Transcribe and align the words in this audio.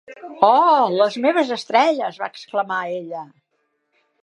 "Oh, 0.45 0.87
les 1.01 1.17
meves 1.25 1.51
estrelles!", 1.57 2.19
va 2.23 2.31
exclamar 2.35 2.81
ella. 2.97 3.25